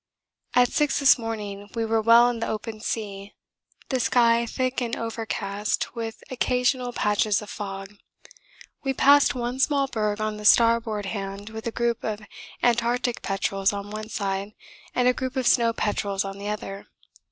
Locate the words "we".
1.75-1.85, 8.83-8.93